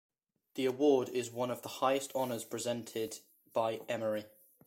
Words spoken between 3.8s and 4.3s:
Emory.